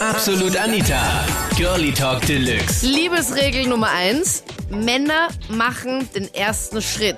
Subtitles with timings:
[0.00, 1.24] Absolut Anita.
[1.56, 2.86] Girlie Talk Deluxe.
[2.86, 7.16] Liebesregel Nummer eins: Männer machen den ersten Schritt.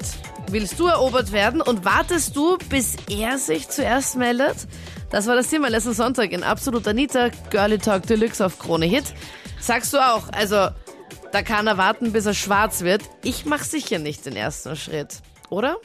[0.50, 4.68] Willst du erobert werden und wartest du, bis er sich zuerst meldet?
[5.10, 9.12] Das war das Thema letzten Sonntag in Absolut Anita, Girlie Talk Deluxe auf Krone Hit.
[9.58, 10.68] Sagst du auch, also
[11.32, 13.02] da kann er warten, bis er schwarz wird.
[13.24, 15.20] Ich mach sicher nicht den ersten Schritt,
[15.50, 15.78] oder?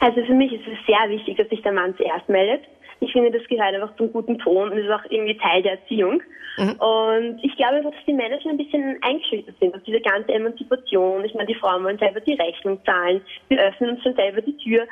[0.00, 2.64] Also für mich ist es sehr wichtig, dass sich der Mann zuerst meldet.
[3.02, 6.22] Ich finde, das gehört einfach zum guten Ton und ist auch irgendwie Teil der Erziehung.
[6.58, 6.72] Mhm.
[6.78, 10.32] Und ich glaube einfach, dass die Männer schon ein bisschen eingeschüchtert sind auf diese ganze
[10.32, 11.24] Emanzipation.
[11.24, 13.22] Ich meine, die Frauen wollen selber die Rechnung zahlen.
[13.48, 14.86] Wir öffnen uns schon selber die Tür.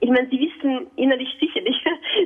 [0.00, 1.76] Ich meine, sie wissen innerlich sicherlich,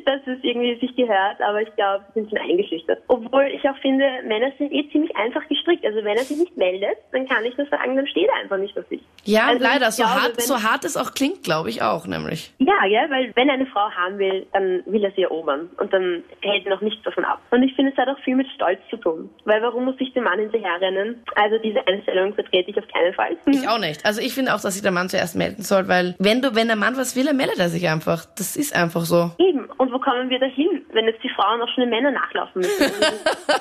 [0.04, 3.02] dass es irgendwie sich gehört, aber ich glaube, sie sind schon eingeschüchtert.
[3.08, 5.84] Obwohl ich auch finde, Männer sind eh ziemlich einfach gestrickt.
[5.84, 8.58] Also wenn er sich nicht meldet, dann kann ich nur sagen, dann steht er einfach
[8.58, 9.00] nicht auf sich.
[9.24, 9.90] Ja, also leider.
[9.90, 12.52] So, glaube, hart, so hart es auch klingt, glaube ich auch, nämlich.
[12.58, 16.22] Ja, ja, weil wenn eine Frau haben will, dann will er sie erobern und dann
[16.42, 17.40] hält er noch nichts davon ab.
[17.50, 19.30] Und ich finde, es hat auch viel mit Stolz zu tun.
[19.44, 21.22] Weil warum muss ich dem Mann hinterherrennen?
[21.34, 23.36] Also diese Einstellung vertrete ich auf keinen Fall.
[23.46, 24.04] Ich auch nicht.
[24.04, 26.68] Also ich finde auch, dass sich der Mann zuerst melden soll, weil wenn du, wenn
[26.68, 28.24] der Mann was will, dann meldet er sich einfach.
[28.36, 29.30] Das ist einfach so.
[29.38, 29.68] Eben.
[29.78, 32.92] Und wo kommen wir dahin, wenn jetzt die Frauen auch schon den Männern nachlaufen müssen?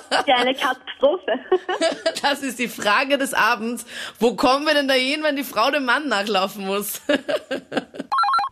[0.09, 1.39] Das ist ja eine Katastrophe.
[2.21, 3.85] Das ist die Frage des Abends.
[4.19, 7.01] Wo kommen wir denn dahin, wenn die Frau dem Mann nachlaufen muss?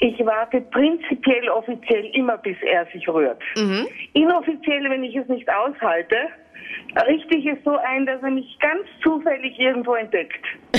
[0.06, 3.42] Ich warte prinzipiell offiziell immer, bis er sich rührt.
[3.58, 3.88] Mhm.
[4.14, 6.16] Inoffiziell, wenn ich es nicht aushalte,
[7.08, 10.45] richte ich es so ein, dass er mich ganz zufällig irgendwo entdeckt.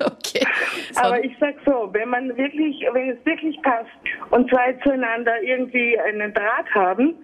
[0.00, 0.42] okay.
[0.92, 1.02] So.
[1.02, 3.90] Aber ich sag so, wenn man wirklich, wenn es wirklich passt
[4.30, 7.14] und zwei zueinander irgendwie einen Draht haben,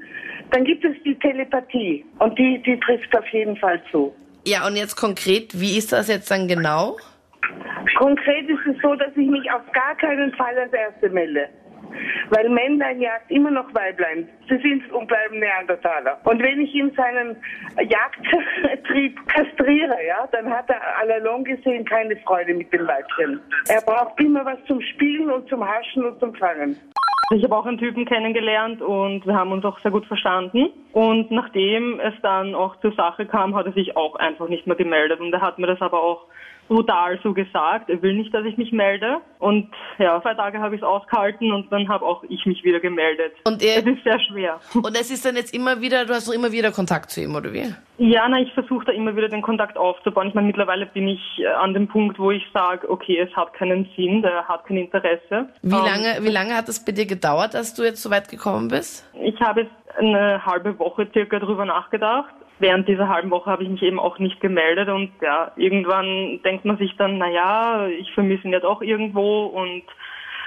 [0.50, 4.14] dann gibt es die Telepathie und die, die trifft auf jeden Fall zu.
[4.46, 6.98] Ja, und jetzt konkret, wie ist das jetzt dann genau?
[8.00, 11.50] Konkret ist es so, dass ich mich auf gar keinen Fall als Erste melde.
[12.30, 14.26] Weil Männlein jagt immer noch Weiblein.
[14.48, 16.18] Sie sind und bleiben Neandertaler.
[16.24, 17.36] Und wenn ich ihm seinen
[17.76, 23.38] Jagdtrieb kastriere, ja, dann hat er allalong gesehen keine Freude mit dem Weibchen.
[23.68, 26.76] Er braucht immer was zum Spielen und zum Haschen und zum Fangen.
[27.32, 30.70] Ich habe auch einen Typen kennengelernt und wir haben uns auch sehr gut verstanden.
[30.92, 34.76] Und nachdem es dann auch zur Sache kam, hat er sich auch einfach nicht mehr
[34.76, 35.20] gemeldet.
[35.20, 36.26] Und er hat mir das aber auch
[36.70, 37.90] brutal so gesagt.
[37.90, 39.18] Er will nicht, dass ich mich melde.
[39.40, 39.68] Und
[39.98, 43.32] ja, zwei Tage habe ich es ausgehalten und dann habe auch ich mich wieder gemeldet.
[43.44, 44.60] Und er, es ist sehr schwer.
[44.74, 47.34] Und es ist dann jetzt immer wieder, du hast noch immer wieder Kontakt zu ihm,
[47.34, 47.74] oder wie?
[47.98, 50.28] Ja, na, ich versuche da immer wieder den Kontakt aufzubauen.
[50.28, 53.52] Ich meine, mittlerweile bin ich äh, an dem Punkt, wo ich sage, okay, es hat
[53.52, 55.48] keinen Sinn, der hat kein Interesse.
[55.62, 58.68] Wie lange, wie lange hat es bei dir gedauert, dass du jetzt so weit gekommen
[58.68, 59.04] bist?
[59.20, 63.68] Ich habe jetzt eine halbe Woche circa drüber nachgedacht während dieser halben Woche habe ich
[63.68, 68.12] mich eben auch nicht gemeldet und ja, irgendwann denkt man sich dann, na ja, ich
[68.12, 69.82] vermisse ihn jetzt auch irgendwo und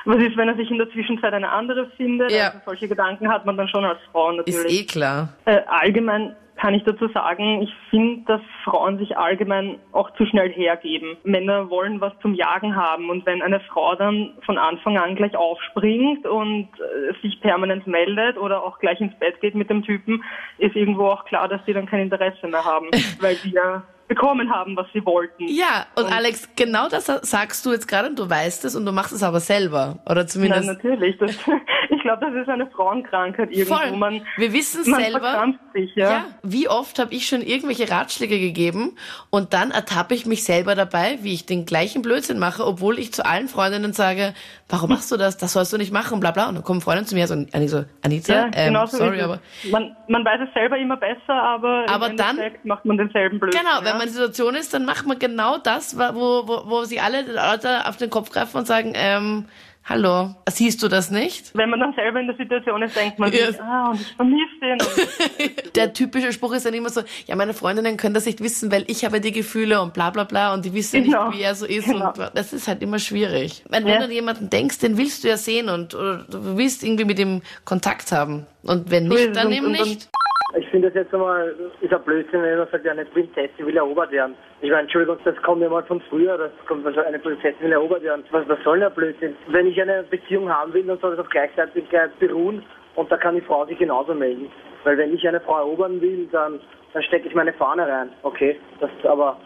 [0.05, 2.31] was ist, wenn er sich in der Zwischenzeit eine andere findet?
[2.31, 2.47] Ja.
[2.47, 4.65] Also solche Gedanken hat man dann schon als Frau natürlich.
[4.65, 5.29] Ist eh klar.
[5.45, 10.49] Äh, allgemein kann ich dazu sagen, ich finde, dass Frauen sich allgemein auch zu schnell
[10.49, 11.17] hergeben.
[11.25, 15.35] Männer wollen was zum Jagen haben und wenn eine Frau dann von Anfang an gleich
[15.35, 20.23] aufspringt und äh, sich permanent meldet oder auch gleich ins Bett geht mit dem Typen,
[20.57, 22.87] ist irgendwo auch klar, dass die dann kein Interesse mehr haben,
[23.19, 25.47] weil die ja bekommen haben, was sie wollten.
[25.47, 28.85] Ja, und, und, Alex, genau das sagst du jetzt gerade und du weißt es und
[28.85, 29.99] du machst es aber selber.
[30.09, 30.65] Oder zumindest.
[30.65, 31.17] Nein, natürlich.
[31.17, 31.31] Das,
[32.03, 33.75] glaube, das ist eine Frauenkrankheit irgendwo.
[33.75, 33.97] Voll.
[33.97, 35.53] Man, Wir wissen man selber.
[35.73, 36.11] Sich, ja?
[36.11, 38.95] ja, wie oft habe ich schon irgendwelche Ratschläge gegeben
[39.31, 43.11] und dann ertappe ich mich selber dabei, wie ich den gleichen Blödsinn mache, obwohl ich
[43.11, 44.33] zu allen Freundinnen sage,
[44.69, 45.37] warum machst du das?
[45.37, 46.47] Das sollst du nicht machen, bla bla.
[46.49, 49.21] Und dann kommen Freundinnen zu mir so, und so Anita, ja, ähm, genau so sorry,
[49.21, 49.39] aber.
[49.71, 53.61] Man, man weiß es selber immer besser, aber, aber im dann macht man denselben Blödsinn.
[53.61, 53.85] Genau, ja?
[53.85, 56.99] wenn man in der Situation ist, dann macht man genau das, wo, wo, wo sie
[56.99, 59.45] alle Leute auf den Kopf greifen und sagen, ähm,
[59.85, 61.51] Hallo, siehst du das nicht?
[61.53, 63.59] Wenn man dann selber in der Situation ist, denkt man yes.
[63.59, 65.71] ah, und ich vermisse den.
[65.75, 68.85] der typische Spruch ist dann immer so, ja, meine Freundinnen können das nicht wissen, weil
[68.87, 71.27] ich habe die Gefühle und bla bla bla und die wissen genau.
[71.27, 71.87] nicht, wie er so ist.
[71.87, 72.13] Genau.
[72.13, 73.65] Und das ist halt immer schwierig.
[73.67, 73.97] Wenn, ja.
[73.97, 77.41] du an jemanden denkst, den willst du ja sehen und du willst irgendwie mit ihm
[77.65, 78.45] Kontakt haben.
[78.63, 80.09] Und wenn nicht, dann eben nicht.
[80.55, 84.11] Ich finde das jetzt einmal, ist ein Blödsinn, wenn man sagt, eine Prinzessin will erobert
[84.11, 84.35] werden.
[84.61, 87.71] Ich meine, Entschuldigung, das kommt ja mal von früher, das kommt, also eine Prinzessin will
[87.71, 88.23] erobert werden.
[88.29, 89.35] Was, was soll denn ein Blödsinn?
[89.47, 92.63] Wenn ich eine Beziehung haben will, dann soll das auf Gleichzeitigkeit beruhen
[92.95, 94.51] und da kann die Frau sich genauso melden.
[94.83, 96.59] Weil wenn ich eine Frau erobern will, dann,
[96.93, 98.09] dann stecke ich meine Fahne rein.
[98.21, 99.37] Okay, das aber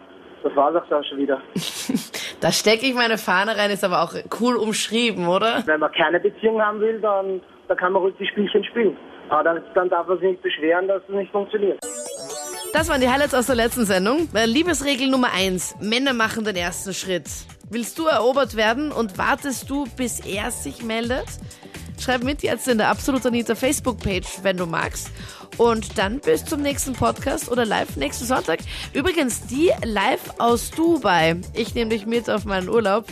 [0.44, 1.42] das war's auch dann schon wieder.
[2.42, 5.64] da stecke ich meine Fahne rein, ist aber auch cool umschrieben, oder?
[5.66, 8.98] Wenn man keine Beziehung haben will, dann, dann kann man ruhig die Spielchen spielen.
[9.30, 11.80] Aber dann, dann darf man sich nicht beschweren, dass es nicht funktioniert.
[12.74, 14.28] Das waren die Highlights aus der letzten Sendung.
[14.34, 17.30] Liebesregel Nummer eins: Männer machen den ersten Schritt.
[17.70, 21.26] Willst du erobert werden und wartest du, bis er sich meldet?
[22.00, 25.12] Schreib mit jetzt in der Absolut Anita Facebook-Page, wenn du magst.
[25.58, 28.60] Und dann bis zum nächsten Podcast oder live nächsten Sonntag.
[28.94, 31.38] Übrigens, die live aus Dubai.
[31.54, 33.06] Ich nehme dich mit auf meinen Urlaub.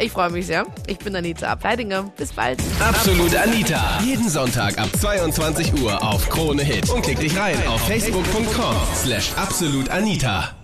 [0.00, 0.66] Ich freue mich sehr.
[0.86, 2.10] Ich bin Anita Ableidinger.
[2.16, 2.58] Bis bald.
[2.80, 4.00] Absolut Anita.
[4.02, 6.88] Jeden Sonntag ab 22 Uhr auf Krone Hit.
[6.88, 10.59] Und klick dich rein auf facebook.com slash absolutanita.